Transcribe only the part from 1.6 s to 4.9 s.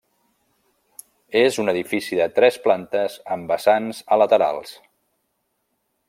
un edifici de tres plantes amb vessants a laterals.